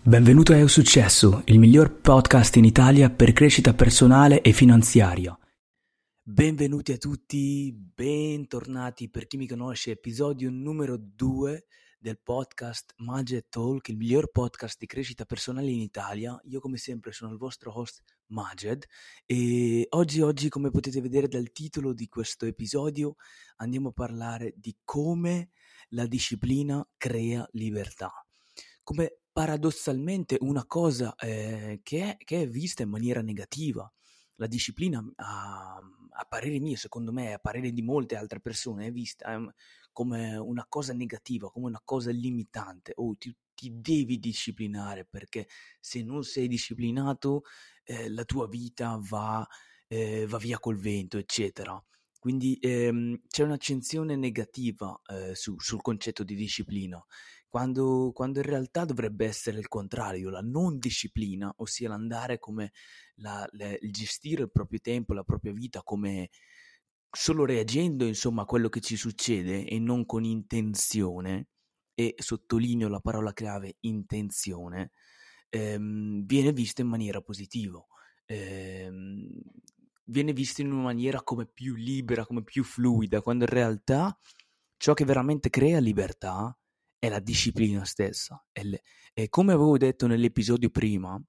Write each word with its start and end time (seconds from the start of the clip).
Benvenuto 0.00 0.52
a 0.52 0.56
Eu 0.56 0.68
Successo, 0.68 1.42
il 1.46 1.58
miglior 1.58 2.00
podcast 2.00 2.56
in 2.56 2.64
Italia 2.64 3.10
per 3.10 3.32
crescita 3.32 3.74
personale 3.74 4.40
e 4.40 4.52
finanziaria. 4.52 5.36
Benvenuti 6.22 6.92
a 6.92 6.96
tutti, 6.96 7.74
bentornati 7.74 9.10
per 9.10 9.26
chi 9.26 9.36
mi 9.36 9.46
conosce, 9.46 9.90
episodio 9.90 10.50
numero 10.50 10.96
2 10.96 11.66
del 11.98 12.18
podcast 12.22 12.94
Majed 12.98 13.46
Talk, 13.48 13.88
il 13.88 13.96
miglior 13.96 14.30
podcast 14.30 14.78
di 14.78 14.86
crescita 14.86 15.24
personale 15.24 15.70
in 15.70 15.80
Italia. 15.80 16.40
Io 16.44 16.60
come 16.60 16.78
sempre 16.78 17.10
sono 17.12 17.32
il 17.32 17.38
vostro 17.38 17.76
host 17.76 18.02
Majed 18.28 18.84
e 19.26 19.84
oggi, 19.90 20.20
oggi 20.22 20.48
come 20.48 20.70
potete 20.70 21.00
vedere 21.00 21.26
dal 21.26 21.50
titolo 21.50 21.92
di 21.92 22.06
questo 22.08 22.46
episodio 22.46 23.16
andiamo 23.56 23.88
a 23.88 23.92
parlare 23.92 24.54
di 24.56 24.74
come 24.84 25.50
la 25.90 26.06
disciplina 26.06 26.86
crea 26.96 27.46
libertà. 27.52 28.12
Come 28.82 29.18
paradossalmente 29.38 30.36
una 30.40 30.66
cosa 30.66 31.14
eh, 31.14 31.78
che, 31.84 32.02
è, 32.02 32.24
che, 32.24 32.42
è, 32.42 32.48
vista 32.48 32.82
in 32.82 32.88
maniera 32.88 33.22
negativa. 33.22 33.88
La 34.34 34.48
disciplina, 34.48 34.98
a, 35.14 35.76
a, 35.76 36.24
parere 36.28 36.58
mio, 36.58 36.74
secondo 36.74 37.12
me, 37.12 37.34
a 37.34 37.38
parere 37.38 37.70
di 37.70 37.80
molte 37.80 38.16
altre 38.16 38.40
persone, 38.40 38.86
è 38.86 38.90
vista 38.90 39.36
um, 39.36 39.48
come 39.92 40.36
una 40.36 40.66
cosa 40.68 40.92
negativa, 40.92 41.52
come 41.52 41.66
una 41.66 41.80
cosa 41.84 42.10
limitante. 42.10 42.94
Oh, 42.96 43.14
ti, 43.16 43.32
ti 43.54 43.80
devi 43.80 44.18
disciplinare 44.18 45.06
perché 45.08 45.46
se 45.78 46.02
non 46.02 46.24
sei 46.24 46.48
disciplinato 46.48 47.42
eh, 47.84 48.10
la 48.10 48.24
tua 48.24 48.48
vita 48.48 48.98
va, 49.00 49.46
eh, 49.86 50.26
va, 50.26 50.38
via 50.38 50.58
col 50.58 50.78
vento, 50.78 51.16
eccetera. 51.16 51.80
Quindi 52.18 52.58
ehm, 52.60 53.20
c'è 53.28 53.44
un'accensione 53.44 54.16
negativa 54.16 55.00
eh, 55.06 55.36
su, 55.36 55.54
sul 55.60 55.80
concetto 55.80 56.24
di 56.24 56.34
disciplina 56.34 57.00
quando, 57.48 58.12
quando 58.14 58.40
in 58.40 58.44
realtà 58.46 58.84
dovrebbe 58.84 59.26
essere 59.26 59.58
il 59.58 59.68
contrario, 59.68 60.30
la 60.30 60.40
non 60.40 60.78
disciplina, 60.78 61.52
ossia 61.56 61.88
l'andare 61.88 62.38
come 62.38 62.72
la, 63.16 63.46
le, 63.52 63.78
il 63.82 63.92
gestire 63.92 64.42
il 64.42 64.50
proprio 64.50 64.80
tempo, 64.80 65.14
la 65.14 65.24
propria 65.24 65.52
vita 65.52 65.82
come 65.82 66.30
solo 67.10 67.44
reagendo 67.44 68.04
insomma 68.04 68.42
a 68.42 68.46
quello 68.46 68.68
che 68.68 68.80
ci 68.80 68.96
succede 68.96 69.66
e 69.66 69.78
non 69.78 70.04
con 70.04 70.24
intenzione, 70.24 71.48
e 71.94 72.14
sottolineo 72.16 72.88
la 72.88 73.00
parola 73.00 73.32
chiave 73.32 73.76
intenzione, 73.80 74.92
ehm, 75.48 76.24
viene 76.26 76.52
visto 76.52 76.80
in 76.80 76.86
maniera 76.86 77.20
positiva. 77.20 77.84
Ehm, 78.26 79.28
viene 80.04 80.32
visto 80.32 80.60
in 80.60 80.70
una 80.70 80.82
maniera 80.82 81.22
come 81.22 81.46
più 81.46 81.74
libera, 81.74 82.24
come 82.24 82.44
più 82.44 82.62
fluida, 82.62 83.20
quando 83.20 83.44
in 83.44 83.50
realtà 83.50 84.16
ciò 84.76 84.94
che 84.94 85.04
veramente 85.04 85.50
crea 85.50 85.80
libertà 85.80 86.56
è 86.98 87.08
la 87.08 87.20
disciplina 87.20 87.84
stessa. 87.84 88.44
Le, 88.52 88.82
e 89.12 89.28
come 89.28 89.52
avevo 89.52 89.76
detto 89.76 90.06
nell'episodio 90.06 90.70
prima, 90.70 91.20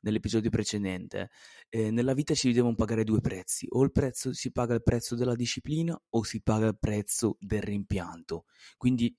nell'episodio 0.00 0.50
precedente, 0.50 1.30
eh, 1.68 1.90
nella 1.90 2.14
vita 2.14 2.34
si 2.34 2.52
devono 2.52 2.74
pagare 2.74 3.04
due 3.04 3.20
prezzi, 3.20 3.66
o 3.70 3.88
prezzo, 3.88 4.32
si 4.32 4.52
paga 4.52 4.74
il 4.74 4.82
prezzo 4.82 5.14
della 5.14 5.34
disciplina 5.34 6.00
o 6.10 6.22
si 6.22 6.42
paga 6.42 6.66
il 6.66 6.78
prezzo 6.78 7.36
del 7.40 7.62
rimpianto. 7.62 8.44
Quindi 8.76 9.14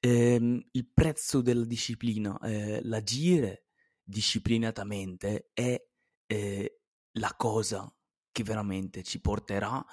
ehm, 0.00 0.60
il 0.72 0.88
prezzo 0.92 1.40
della 1.40 1.64
disciplina, 1.64 2.38
eh, 2.40 2.80
l'agire 2.82 3.66
disciplinatamente 4.02 5.50
è 5.52 5.80
eh, 6.26 6.80
la 7.12 7.34
cosa 7.36 7.92
che 8.30 8.42
veramente 8.42 9.02
ci 9.02 9.20
porterà 9.20 9.84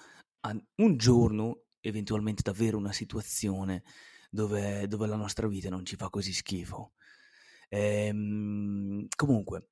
a 0.41 0.65
un 0.77 0.97
giorno, 0.97 1.65
eventualmente 1.81 2.41
davvero 2.41 2.77
una 2.77 2.93
situazione 2.93 3.83
dove, 4.29 4.87
dove 4.87 5.07
la 5.07 5.15
nostra 5.15 5.47
vita 5.47 5.69
non 5.69 5.85
ci 5.85 5.95
fa 5.95 6.09
così 6.09 6.33
schifo. 6.33 6.93
Ehm, 7.69 9.07
comunque, 9.15 9.69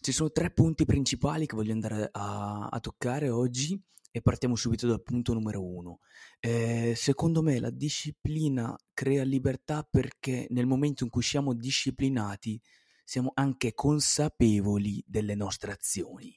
ci 0.00 0.12
sono 0.12 0.30
tre 0.30 0.50
punti 0.50 0.84
principali 0.84 1.46
che 1.46 1.56
voglio 1.56 1.72
andare 1.72 2.08
a, 2.12 2.66
a 2.66 2.80
toccare 2.80 3.28
oggi 3.28 3.80
e 4.12 4.22
partiamo 4.22 4.56
subito 4.56 4.86
dal 4.86 5.02
punto 5.02 5.32
numero 5.32 5.64
uno. 5.64 6.00
Eh, 6.40 6.94
secondo 6.96 7.42
me 7.42 7.60
la 7.60 7.70
disciplina 7.70 8.76
crea 8.92 9.22
libertà 9.22 9.86
perché 9.88 10.46
nel 10.50 10.66
momento 10.66 11.04
in 11.04 11.10
cui 11.10 11.22
siamo 11.22 11.54
disciplinati 11.54 12.60
siamo 13.04 13.32
anche 13.34 13.74
consapevoli 13.74 15.02
delle 15.06 15.34
nostre 15.34 15.72
azioni. 15.72 16.36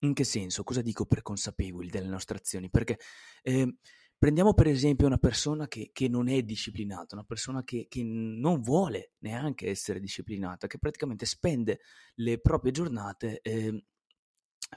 In 0.00 0.14
che 0.14 0.24
senso? 0.24 0.64
Cosa 0.64 0.82
dico 0.82 1.06
per 1.06 1.22
consapevoli 1.22 1.88
delle 1.88 2.08
nostre 2.08 2.36
azioni? 2.36 2.70
Perché 2.70 2.98
eh, 3.42 3.76
Prendiamo 4.22 4.54
per 4.54 4.68
esempio 4.68 5.08
una 5.08 5.18
persona 5.18 5.66
che, 5.66 5.90
che 5.92 6.06
non 6.06 6.28
è 6.28 6.44
disciplinata, 6.44 7.16
una 7.16 7.24
persona 7.24 7.64
che, 7.64 7.88
che, 7.88 8.04
non 8.04 8.60
vuole 8.60 9.14
neanche 9.18 9.68
essere 9.68 9.98
disciplinata, 9.98 10.68
che 10.68 10.78
praticamente 10.78 11.26
spende 11.26 11.80
le 12.14 12.38
proprie 12.38 12.70
giornate 12.70 13.40
eh, 13.40 13.86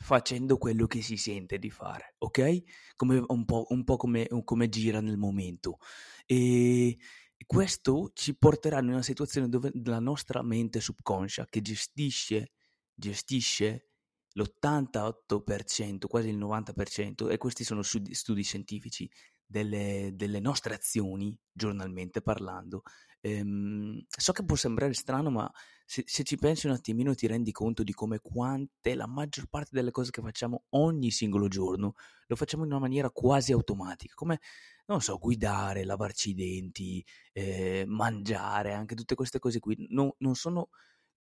facendo 0.01 0.57
quello 0.57 0.87
che 0.87 1.03
si 1.03 1.15
sente 1.15 1.59
di 1.59 1.69
fare, 1.69 2.15
ok? 2.17 2.63
Come, 2.95 3.23
un 3.23 3.45
po', 3.45 3.67
un 3.69 3.83
po 3.83 3.97
come, 3.97 4.27
come, 4.43 4.67
gira 4.67 4.99
nel 4.99 5.17
momento. 5.17 5.77
E 6.25 6.97
questo 7.45 8.09
ci 8.15 8.35
porterà 8.35 8.79
in 8.79 8.87
una 8.87 9.03
situazione 9.03 9.47
dove 9.47 9.69
la 9.83 9.99
nostra 9.99 10.41
mente 10.41 10.79
subconscia, 10.79 11.45
che 11.45 11.61
gestisce, 11.61 12.53
gestisce 12.95 13.89
l'88%, 14.35 16.07
quasi 16.07 16.29
il 16.29 16.37
90%, 16.37 17.29
e 17.29 17.37
questi 17.37 17.63
sono 17.63 17.81
studi, 17.81 18.13
studi 18.13 18.43
scientifici, 18.43 19.09
delle, 19.45 20.11
delle 20.13 20.39
nostre 20.39 20.73
azioni, 20.73 21.37
giornalmente 21.51 22.21
parlando. 22.21 22.83
Ehm, 23.21 24.03
so 24.07 24.31
che 24.31 24.45
può 24.45 24.55
sembrare 24.55 24.93
strano, 24.93 25.31
ma 25.31 25.51
se, 25.85 26.03
se, 26.05 26.23
ci 26.23 26.37
pensi 26.37 26.67
un 26.67 26.73
attimino 26.73 27.15
ti 27.15 27.27
rendi 27.27 27.51
conto 27.51 27.83
di 27.83 27.93
come 27.93 28.19
quante 28.19 28.95
la 28.95 29.07
maggior 29.07 29.47
parte 29.47 29.71
delle 29.73 29.91
cose 29.91 30.11
che 30.11 30.21
facciamo 30.21 30.65
ogni 30.69 31.11
singolo 31.11 31.47
giorno 31.47 31.93
lo 32.27 32.35
facciamo 32.35 32.63
in 32.63 32.71
una 32.71 32.79
maniera 32.79 33.09
quasi 33.11 33.51
automatica, 33.51 34.13
come, 34.15 34.39
non 34.87 35.01
so, 35.01 35.17
guidare, 35.17 35.85
lavarci 35.85 36.31
i 36.31 36.33
denti, 36.33 37.05
eh, 37.33 37.83
mangiare, 37.87 38.73
anche 38.73 38.95
tutte 38.95 39.15
queste 39.15 39.39
cose 39.39 39.59
qui. 39.59 39.75
No, 39.89 40.15
non 40.19 40.35
sono 40.35 40.69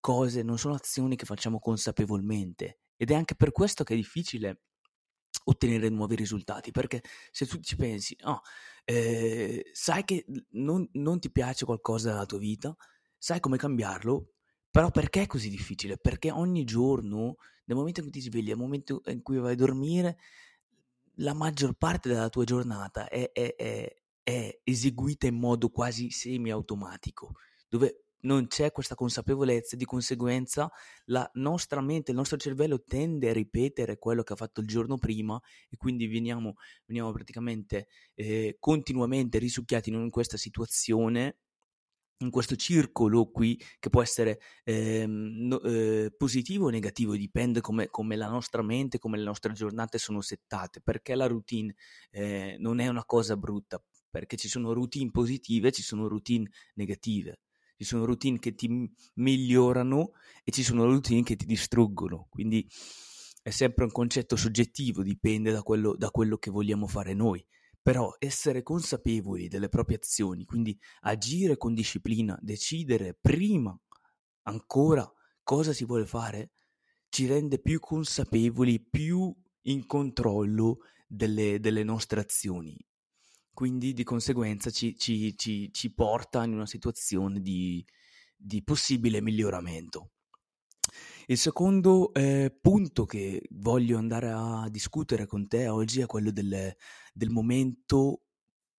cose, 0.00 0.42
non 0.42 0.58
sono 0.58 0.74
azioni 0.74 1.16
che 1.16 1.26
facciamo 1.26 1.58
consapevolmente 1.58 2.80
ed 2.96 3.10
è 3.10 3.14
anche 3.14 3.34
per 3.34 3.52
questo 3.52 3.84
che 3.84 3.94
è 3.94 3.96
difficile 3.96 4.62
ottenere 5.44 5.88
nuovi 5.88 6.16
risultati, 6.16 6.70
perché 6.70 7.02
se 7.30 7.46
tu 7.46 7.58
ci 7.60 7.76
pensi, 7.76 8.16
oh, 8.22 8.40
eh, 8.84 9.70
sai 9.72 10.04
che 10.04 10.24
non, 10.50 10.88
non 10.92 11.18
ti 11.18 11.30
piace 11.30 11.64
qualcosa 11.64 12.10
della 12.10 12.26
tua 12.26 12.38
vita, 12.38 12.76
sai 13.16 13.40
come 13.40 13.56
cambiarlo, 13.56 14.32
però 14.70 14.90
perché 14.90 15.22
è 15.22 15.26
così 15.26 15.48
difficile? 15.48 15.98
Perché 15.98 16.30
ogni 16.30 16.64
giorno, 16.64 17.36
nel 17.64 17.76
momento 17.76 18.00
in 18.00 18.10
cui 18.10 18.20
ti 18.20 18.26
svegli, 18.28 18.48
nel 18.48 18.56
momento 18.56 19.02
in 19.06 19.22
cui 19.22 19.38
vai 19.38 19.52
a 19.52 19.56
dormire, 19.56 20.18
la 21.16 21.34
maggior 21.34 21.74
parte 21.74 22.08
della 22.08 22.28
tua 22.28 22.44
giornata 22.44 23.08
è, 23.08 23.30
è, 23.32 23.54
è, 23.56 23.96
è 24.22 24.60
eseguita 24.64 25.26
in 25.26 25.36
modo 25.36 25.68
quasi 25.70 26.10
semi-automatico, 26.10 27.32
dove 27.68 28.04
non 28.22 28.46
c'è 28.46 28.72
questa 28.72 28.94
consapevolezza, 28.94 29.76
di 29.76 29.84
conseguenza 29.84 30.70
la 31.06 31.28
nostra 31.34 31.80
mente, 31.80 32.10
il 32.10 32.16
nostro 32.16 32.36
cervello 32.36 32.82
tende 32.82 33.30
a 33.30 33.32
ripetere 33.32 33.98
quello 33.98 34.22
che 34.22 34.32
ha 34.32 34.36
fatto 34.36 34.60
il 34.60 34.66
giorno 34.66 34.98
prima 34.98 35.40
e 35.68 35.76
quindi 35.76 36.06
veniamo, 36.06 36.54
veniamo 36.86 37.12
praticamente 37.12 37.88
eh, 38.14 38.56
continuamente 38.58 39.38
risucchiati 39.38 39.90
in 39.90 40.10
questa 40.10 40.36
situazione 40.36 41.38
in 42.22 42.30
questo 42.30 42.54
circolo 42.54 43.30
qui 43.30 43.58
che 43.78 43.88
può 43.88 44.02
essere 44.02 44.40
eh, 44.64 45.06
no, 45.06 45.60
eh, 45.62 46.12
positivo 46.16 46.66
o 46.66 46.70
negativo, 46.70 47.16
dipende 47.16 47.62
come, 47.62 47.88
come, 47.88 48.16
la 48.16 48.28
nostra 48.28 48.62
mente, 48.62 48.98
come 48.98 49.16
le 49.16 49.24
nostre 49.24 49.52
giornate 49.52 49.96
sono 49.96 50.20
settate, 50.20 50.82
perché 50.82 51.14
la 51.14 51.26
routine 51.26 51.74
eh, 52.10 52.56
non 52.58 52.78
è 52.78 52.88
una 52.88 53.06
cosa 53.06 53.38
brutta, 53.38 53.82
perché 54.10 54.36
ci 54.36 54.48
sono 54.48 54.74
routine 54.74 55.10
positive 55.10 55.68
e 55.68 55.72
ci 55.72 55.82
sono 55.82 56.08
routine 56.08 56.50
negative 56.74 57.40
ci 57.80 57.86
sono 57.86 58.04
routine 58.04 58.38
che 58.38 58.54
ti 58.54 58.92
migliorano 59.14 60.10
e 60.44 60.52
ci 60.52 60.62
sono 60.62 60.84
routine 60.84 61.22
che 61.22 61.34
ti 61.34 61.46
distruggono. 61.46 62.26
Quindi 62.28 62.68
è 63.40 63.48
sempre 63.48 63.84
un 63.84 63.90
concetto 63.90 64.36
soggettivo, 64.36 65.02
dipende 65.02 65.50
da 65.50 65.62
quello, 65.62 65.96
da 65.96 66.10
quello 66.10 66.36
che 66.36 66.50
vogliamo 66.50 66.86
fare 66.86 67.14
noi. 67.14 67.42
Però 67.80 68.14
essere 68.18 68.62
consapevoli 68.62 69.48
delle 69.48 69.70
proprie 69.70 69.96
azioni, 69.96 70.44
quindi 70.44 70.78
agire 71.00 71.56
con 71.56 71.72
disciplina, 71.72 72.38
decidere 72.42 73.16
prima 73.18 73.74
ancora 74.42 75.10
cosa 75.42 75.72
si 75.72 75.86
vuole 75.86 76.04
fare, 76.04 76.50
ci 77.08 77.26
rende 77.26 77.60
più 77.60 77.80
consapevoli, 77.80 78.78
più 78.78 79.34
in 79.62 79.86
controllo 79.86 80.80
delle, 81.08 81.58
delle 81.60 81.82
nostre 81.82 82.20
azioni 82.20 82.76
quindi 83.60 83.92
di 83.92 84.04
conseguenza 84.04 84.70
ci, 84.70 84.96
ci, 84.96 85.36
ci, 85.36 85.70
ci 85.70 85.92
porta 85.92 86.42
in 86.44 86.54
una 86.54 86.64
situazione 86.64 87.42
di, 87.42 87.84
di 88.34 88.62
possibile 88.64 89.20
miglioramento. 89.20 90.12
Il 91.26 91.36
secondo 91.36 92.10
eh, 92.14 92.56
punto 92.58 93.04
che 93.04 93.42
voglio 93.50 93.98
andare 93.98 94.30
a 94.30 94.66
discutere 94.70 95.26
con 95.26 95.46
te 95.46 95.68
oggi 95.68 96.00
è 96.00 96.06
quello 96.06 96.30
del, 96.30 96.74
del 97.12 97.28
momento 97.28 98.22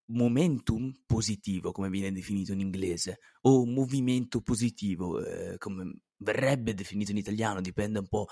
momentum 0.05 0.91
positivo, 1.05 1.71
come 1.71 1.91
viene 1.91 2.11
definito 2.11 2.51
in 2.51 2.61
inglese, 2.61 3.19
o 3.41 3.67
movimento 3.67 4.41
positivo, 4.41 5.23
eh, 5.23 5.59
come 5.59 5.99
verrebbe 6.17 6.73
definito 6.73 7.11
in 7.11 7.17
italiano, 7.17 7.61
dipende 7.61 7.99
un 7.99 8.07
po' 8.07 8.25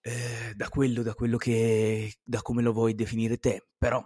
eh, 0.00 0.54
da 0.56 0.68
quello, 0.68 1.04
da 1.04 1.14
quello 1.14 1.36
che, 1.36 2.16
da 2.24 2.42
come 2.42 2.62
lo 2.62 2.72
vuoi 2.72 2.96
definire 2.96 3.36
te, 3.36 3.68
però 3.78 4.04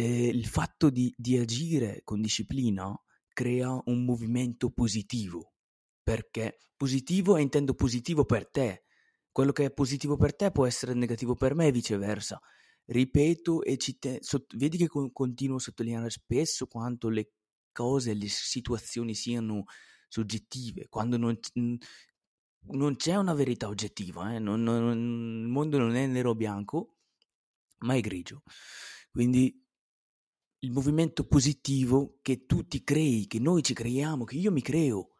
eh, 0.00 0.28
il 0.28 0.46
fatto 0.46 0.90
di, 0.90 1.12
di 1.16 1.36
agire 1.36 2.02
con 2.04 2.20
disciplina 2.20 2.94
crea 3.32 3.80
un 3.86 4.04
movimento 4.04 4.70
positivo, 4.70 5.54
perché 6.00 6.58
positivo 6.76 7.36
è 7.36 7.40
intendo 7.40 7.74
positivo 7.74 8.24
per 8.24 8.48
te, 8.48 8.84
quello 9.32 9.50
che 9.50 9.64
è 9.64 9.72
positivo 9.72 10.16
per 10.16 10.36
te 10.36 10.52
può 10.52 10.66
essere 10.66 10.94
negativo 10.94 11.34
per 11.34 11.56
me 11.56 11.66
e 11.66 11.72
viceversa. 11.72 12.40
Ripeto 12.84 13.64
e 13.64 13.76
ci 13.76 13.98
te- 13.98 14.18
sott- 14.22 14.56
vedi 14.56 14.76
che 14.76 14.86
con- 14.86 15.10
continuo 15.10 15.56
a 15.56 15.60
sottolineare 15.60 16.10
spesso 16.10 16.66
quanto 16.66 17.08
le 17.08 17.32
cose, 17.72 18.14
le 18.14 18.28
situazioni 18.28 19.14
siano 19.14 19.64
soggettive, 20.08 20.86
quando 20.88 21.16
non, 21.16 21.36
non 22.70 22.96
c'è 22.96 23.16
una 23.16 23.34
verità 23.34 23.66
oggettiva, 23.66 24.32
eh? 24.34 24.38
non, 24.38 24.62
non, 24.62 24.96
il 25.42 25.48
mondo 25.48 25.76
non 25.78 25.96
è 25.96 26.06
nero 26.06 26.30
o 26.30 26.34
bianco, 26.36 26.98
ma 27.78 27.94
è 27.94 28.00
grigio. 28.00 28.42
Quindi 29.10 29.66
il 30.60 30.72
movimento 30.72 31.26
positivo 31.26 32.18
che 32.22 32.46
tu 32.46 32.66
ti 32.66 32.82
crei, 32.82 33.26
che 33.26 33.38
noi 33.38 33.62
ci 33.62 33.74
creiamo, 33.74 34.24
che 34.24 34.36
io 34.36 34.50
mi 34.50 34.62
creo 34.62 35.14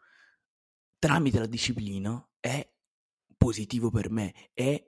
tramite 0.99 1.39
la 1.39 1.47
disciplina 1.47 2.29
è 2.41 2.69
positivo 3.37 3.91
per 3.91 4.11
me, 4.11 4.51
è 4.53 4.85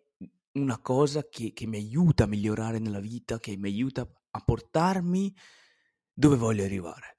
una 0.52 0.80
cosa 0.80 1.28
che, 1.28 1.52
che 1.52 1.66
mi 1.66 1.76
aiuta 1.76 2.24
a 2.24 2.26
migliorare 2.26 2.78
nella 2.78 2.98
vita, 2.98 3.38
che 3.38 3.56
mi 3.56 3.68
aiuta 3.68 4.10
a 4.30 4.40
portarmi 4.40 5.34
dove 6.12 6.36
voglio 6.36 6.64
arrivare. 6.64 7.18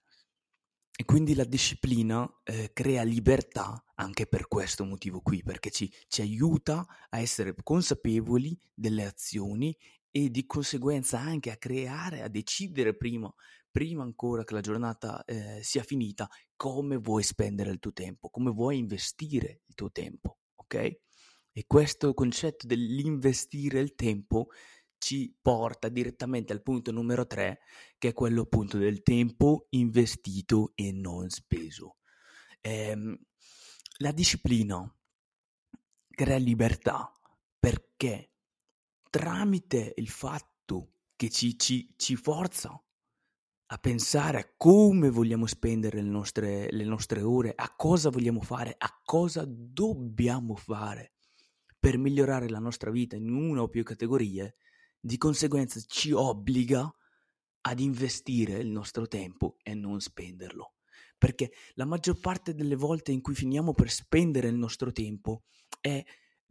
E 0.94 1.06
quindi 1.06 1.34
la 1.34 1.46
disciplina 1.46 2.30
eh, 2.44 2.72
crea 2.74 3.04
libertà 3.04 3.84
anche 3.96 4.28
per 4.28 4.48
questo 4.48 4.84
motivo 4.84 5.22
qui, 5.22 5.42
perché 5.42 5.72
ci, 5.72 5.92
ci, 6.08 6.22
aiuta 6.22 6.86
a 7.10 7.18
essere 7.18 7.56
consapevoli 7.64 8.56
delle 8.74 9.06
azioni 9.06 9.76
e 10.12 10.30
di 10.30 10.46
conseguenza 10.46 11.20
anche 11.20 11.52
a 11.52 11.58
creare, 11.58 12.22
a 12.22 12.28
decidere 12.28 12.96
prima, 12.96 13.34
prima 13.72 14.04
ancora 14.04 14.44
che 14.44 14.54
la 14.54 14.62
giornata 14.62 15.24
eh, 15.24 15.60
sia 15.64 15.84
finita, 15.84 16.30
come 16.56 16.98
vuoi 16.98 17.24
spendere 17.24 17.72
il 17.72 17.80
tuo 17.80 17.94
tempo, 17.94 18.30
come 18.30 18.52
vuoi 18.52 18.78
investire 18.78 19.62
il 19.66 19.74
tuo 19.74 19.92
tempo, 19.92 20.40
ok? 20.56 20.76
E 21.54 21.64
questo 21.66 22.14
concetto 22.14 22.68
dell'investire 22.68 23.80
il 23.80 23.96
tempo 23.96 24.48
ci 24.98 25.36
porta 25.42 25.90
direttamente 25.90 26.54
al 26.54 26.62
punto 26.62 26.92
numero 26.92 27.26
tre, 27.26 27.62
che 27.98 28.10
è 28.10 28.14
quello 28.14 28.44
appunto 28.44 28.78
del 28.78 29.02
tempo 29.02 29.66
investito 29.70 30.74
e 30.76 30.92
non 30.92 31.30
speso. 31.30 31.98
Ehm, 32.62 33.18
la 33.98 34.12
disciplina 34.12 34.96
crea 36.08 36.38
libertà 36.38 37.12
perché 37.58 38.31
tramite 39.12 39.94
il 39.98 40.08
fatto 40.08 40.94
che 41.16 41.30
ci, 41.30 41.60
ci, 41.60 41.94
ci 41.98 42.16
forza 42.16 42.82
a 43.74 43.78
pensare 43.78 44.40
a 44.40 44.54
come 44.58 45.12
vogliamo 45.12 45.46
spendere 45.46 46.02
le 46.02 46.10
nostre, 46.10 46.72
le 46.72 46.84
nostre 46.84 47.22
ore, 47.22 47.54
a 47.56 47.74
cosa 47.76 48.10
vogliamo 48.10 48.42
fare, 48.42 48.74
a 48.76 49.00
cosa 49.04 49.46
dobbiamo 49.46 50.56
fare 50.56 51.12
per 51.80 51.98
migliorare 51.98 52.50
la 52.50 52.60
nostra 52.60 52.90
vita 52.90 53.16
in 53.16 53.34
una 53.34 53.62
o 53.62 53.70
più 53.70 53.84
categorie, 53.84 54.56
di 55.00 55.18
conseguenza 55.18 55.80
ci 55.82 56.12
obbliga 56.12 56.92
ad 57.62 57.80
investire 57.80 58.60
il 58.60 58.70
nostro 58.70 59.08
tempo 59.08 59.58
e 59.62 59.74
non 59.74 60.00
spenderlo. 60.00 60.76
Perché 61.18 61.52
la 61.74 61.86
maggior 61.86 62.20
parte 62.20 62.54
delle 62.54 62.76
volte 62.76 63.12
in 63.12 63.22
cui 63.22 63.36
finiamo 63.36 63.74
per 63.74 63.90
spendere 63.90 64.48
il 64.48 64.56
nostro 64.56 64.92
tempo 64.92 65.44
è 65.80 66.04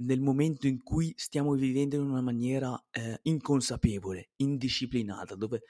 nel 0.03 0.21
momento 0.21 0.67
in 0.67 0.83
cui 0.83 1.13
stiamo 1.17 1.55
vivendo 1.55 1.97
in 1.97 2.03
una 2.03 2.21
maniera 2.23 2.79
eh, 2.91 3.19
inconsapevole, 3.23 4.31
indisciplinata, 4.37 5.35
dove 5.35 5.63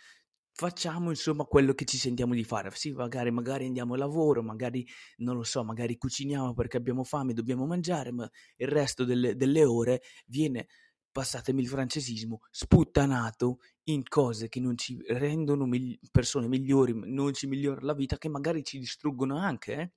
facciamo 0.53 1.11
insomma 1.11 1.45
quello 1.45 1.73
che 1.75 1.85
ci 1.85 1.97
sentiamo 1.97 2.35
di 2.35 2.45
fare. 2.45 2.71
Sì, 2.73 2.93
magari, 2.93 3.31
magari 3.31 3.67
andiamo 3.67 3.95
a 3.95 3.99
lavoro, 3.99 4.43
magari 4.43 4.87
non 5.19 5.37
lo 5.37 5.43
so, 5.43 5.65
magari 5.65 5.97
cuciniamo 5.97 6.55
perché 6.55 6.77
abbiamo 6.77 7.05
fame, 7.05 7.33
dobbiamo 7.33 7.67
mangiare, 7.67 8.13
ma 8.13 8.29
il 8.57 8.69
resto 8.69 9.05
delle, 9.05 9.37
delle 9.37 9.65
ore 9.65 10.03
viene, 10.27 10.67
passatemi 11.11 11.63
il 11.63 11.69
francesismo, 11.69 12.41
sputtanato 12.51 13.59
in 13.85 14.03
cose 14.09 14.49
che 14.49 14.61
non 14.61 14.77
ci 14.77 14.99
rendono 15.09 15.67
migli- 15.67 15.99
persone 16.11 16.47
migliori, 16.47 16.93
non 16.95 17.33
ci 17.35 17.47
migliorano 17.47 17.87
la 17.87 17.95
vita, 17.95 18.19
che 18.19 18.29
magari 18.29 18.63
ci 18.63 18.79
distruggono 18.79 19.37
anche, 19.39 19.75
eh? 19.75 19.93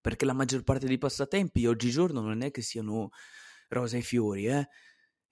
Perché 0.00 0.24
la 0.24 0.32
maggior 0.32 0.62
parte 0.62 0.86
dei 0.86 0.98
passatempi 0.98 1.66
oggigiorno 1.66 2.20
non 2.20 2.42
è 2.42 2.50
che 2.50 2.62
siano 2.62 3.10
rosa 3.68 3.96
e 3.96 4.02
fiori, 4.02 4.46
eh? 4.46 4.68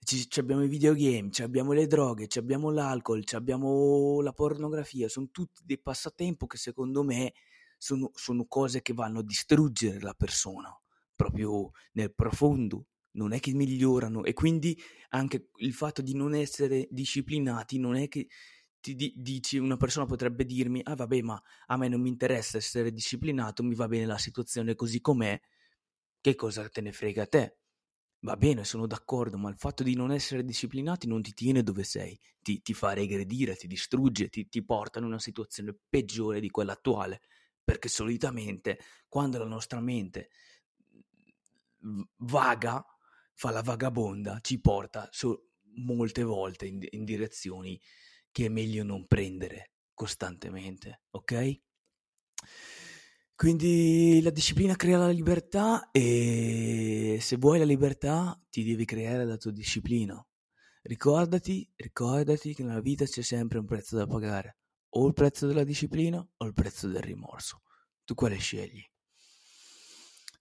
ci, 0.03 0.29
ci 0.29 0.39
abbiamo 0.39 0.63
i 0.63 0.67
videogame, 0.67 1.31
ci 1.31 1.43
abbiamo 1.43 1.73
le 1.73 1.87
droghe, 1.87 2.27
ci 2.27 2.39
abbiamo 2.39 2.69
l'alcol, 2.69 3.25
ci 3.25 3.35
abbiamo 3.35 4.21
la 4.21 4.31
pornografia, 4.31 5.09
sono 5.09 5.29
tutti 5.31 5.61
dei 5.63 5.79
passatempo 5.79 6.47
che 6.47 6.57
secondo 6.57 7.03
me 7.03 7.33
sono, 7.77 8.11
sono 8.13 8.45
cose 8.45 8.81
che 8.81 8.93
vanno 8.93 9.19
a 9.19 9.23
distruggere 9.23 9.99
la 9.99 10.13
persona, 10.13 10.69
proprio 11.15 11.71
nel 11.93 12.13
profondo, 12.13 12.87
non 13.11 13.33
è 13.33 13.39
che 13.39 13.53
migliorano 13.53 14.23
e 14.23 14.33
quindi 14.33 14.79
anche 15.09 15.49
il 15.57 15.73
fatto 15.73 16.01
di 16.01 16.13
non 16.13 16.35
essere 16.35 16.87
disciplinati 16.91 17.79
non 17.79 17.95
è 17.95 18.07
che 18.07 18.27
ti 18.81 18.95
di, 18.95 19.13
dici 19.15 19.57
una 19.57 19.77
persona 19.77 20.05
potrebbe 20.05 20.45
dirmi 20.45 20.81
ah 20.83 20.95
vabbè 20.95 21.21
ma 21.21 21.41
a 21.67 21.77
me 21.77 21.87
non 21.87 22.01
mi 22.01 22.09
interessa 22.09 22.57
essere 22.57 22.91
disciplinato 22.91 23.63
mi 23.63 23.75
va 23.75 23.87
bene 23.87 24.05
la 24.05 24.17
situazione 24.17 24.75
così 24.75 25.01
com'è 25.01 25.39
che 26.21 26.35
cosa 26.35 26.67
te 26.69 26.81
ne 26.81 26.91
frega 26.91 27.23
a 27.23 27.27
te? 27.27 27.57
Va 28.21 28.35
bene, 28.35 28.65
sono 28.65 28.85
d'accordo, 28.85 29.37
ma 29.37 29.49
il 29.49 29.55
fatto 29.57 29.83
di 29.83 29.95
non 29.95 30.11
essere 30.11 30.43
disciplinati 30.43 31.07
non 31.07 31.21
ti 31.21 31.33
tiene 31.33 31.63
dove 31.63 31.83
sei, 31.83 32.19
ti, 32.41 32.61
ti 32.61 32.73
fa 32.73 32.93
regredire, 32.93 33.55
ti 33.55 33.67
distrugge, 33.67 34.27
ti, 34.27 34.49
ti 34.49 34.63
porta 34.63 34.99
in 34.99 35.05
una 35.05 35.19
situazione 35.19 35.77
peggiore 35.87 36.41
di 36.41 36.49
quella 36.49 36.73
attuale, 36.73 37.21
perché 37.63 37.87
solitamente 37.87 38.79
quando 39.07 39.37
la 39.37 39.45
nostra 39.45 39.79
mente 39.79 40.29
vaga, 42.17 42.83
fa 43.33 43.51
la 43.51 43.61
vagabonda, 43.61 44.39
ci 44.41 44.59
porta 44.59 45.07
so, 45.11 45.51
molte 45.75 46.23
volte 46.23 46.65
in, 46.65 46.85
in 46.89 47.05
direzioni 47.05 47.79
che 48.39 48.45
è 48.45 48.49
meglio 48.49 48.85
non 48.85 49.05
prendere 49.05 49.73
costantemente, 49.93 51.01
ok? 51.09 51.59
Quindi 53.35 54.21
la 54.21 54.29
disciplina 54.29 54.77
crea 54.77 54.97
la 54.97 55.09
libertà 55.09 55.91
e 55.91 57.17
se 57.19 57.35
vuoi 57.35 57.59
la 57.59 57.65
libertà 57.65 58.41
ti 58.49 58.63
devi 58.63 58.85
creare 58.85 59.25
la 59.25 59.35
tua 59.35 59.51
disciplina. 59.51 60.25
Ricordati, 60.83 61.69
ricordati 61.75 62.53
che 62.53 62.63
nella 62.63 62.79
vita 62.79 63.03
c'è 63.03 63.21
sempre 63.21 63.59
un 63.59 63.65
prezzo 63.65 63.97
da 63.97 64.07
pagare, 64.07 64.59
o 64.91 65.05
il 65.05 65.13
prezzo 65.13 65.45
della 65.45 65.65
disciplina 65.65 66.25
o 66.37 66.45
il 66.45 66.53
prezzo 66.53 66.87
del 66.87 67.01
rimorso. 67.01 67.63
Tu 68.05 68.13
quale 68.13 68.37
scegli? 68.37 68.81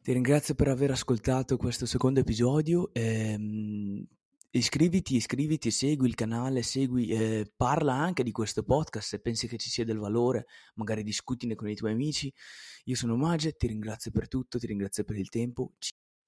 Ti 0.03 0.13
ringrazio 0.13 0.55
per 0.55 0.69
aver 0.69 0.93
ascoltato 0.93 1.57
questo 1.57 1.85
secondo 1.85 2.21
episodio. 2.21 2.95
Ehm, 2.95 4.07
Iscriviti, 4.51 5.17
iscriviti, 5.17 5.71
segui 5.71 6.09
il 6.09 6.15
canale, 6.15 6.63
segui, 6.63 7.09
eh, 7.09 7.53
parla 7.55 7.93
anche 7.93 8.23
di 8.23 8.31
questo 8.31 8.63
podcast 8.63 9.07
se 9.07 9.21
pensi 9.21 9.47
che 9.47 9.59
ci 9.59 9.69
sia 9.69 9.85
del 9.85 9.99
valore, 9.99 10.47
magari 10.77 11.03
discutine 11.03 11.55
con 11.55 11.69
i 11.69 11.75
tuoi 11.75 11.93
amici. 11.93 12.33
Io 12.85 12.97
sono 12.97 13.15
Maget, 13.17 13.59
ti 13.59 13.67
ringrazio 13.67 14.11
per 14.11 14.27
tutto, 14.27 14.59
ti 14.59 14.67
ringrazio 14.67 15.05
per 15.05 15.19
il 15.19 15.29
tempo. 15.29 15.73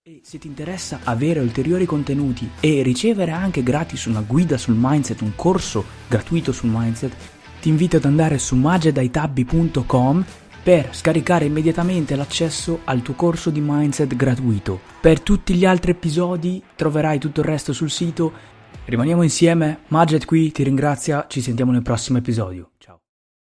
E 0.02 0.20
se 0.22 0.36
ti 0.38 0.48
interessa 0.48 1.00
avere 1.04 1.40
ulteriori 1.40 1.86
contenuti 1.86 2.46
e 2.60 2.82
ricevere 2.82 3.30
anche 3.30 3.62
gratis 3.62 4.04
una 4.04 4.20
guida 4.20 4.58
sul 4.58 4.76
mindset, 4.76 5.22
un 5.22 5.34
corso 5.34 5.82
gratuito 6.06 6.52
sul 6.52 6.68
mindset, 6.70 7.16
ti 7.62 7.70
invito 7.70 7.96
ad 7.96 8.04
andare 8.04 8.38
su 8.38 8.54
magedaitabbi.com 8.54 10.24
per 10.62 10.94
scaricare 10.94 11.46
immediatamente 11.46 12.16
l'accesso 12.16 12.80
al 12.84 13.02
tuo 13.02 13.14
corso 13.14 13.50
di 13.50 13.60
mindset 13.62 14.14
gratuito. 14.14 14.80
Per 15.00 15.20
tutti 15.20 15.54
gli 15.54 15.64
altri 15.64 15.92
episodi 15.92 16.62
troverai 16.76 17.18
tutto 17.18 17.40
il 17.40 17.46
resto 17.46 17.72
sul 17.72 17.90
sito. 17.90 18.32
Rimaniamo 18.84 19.22
insieme, 19.22 19.80
Magget 19.88 20.24
qui 20.24 20.52
ti 20.52 20.62
ringrazia, 20.62 21.26
ci 21.28 21.40
sentiamo 21.40 21.72
nel 21.72 21.82
prossimo 21.82 22.18
episodio. 22.18 22.69